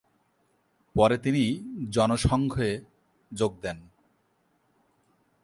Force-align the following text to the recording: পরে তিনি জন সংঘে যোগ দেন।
পরে 0.95 1.17
তিনি 1.17 1.43
জন 1.91 2.15
সংঘে 2.15 2.69
যোগ 3.31 3.51
দেন। 3.61 3.77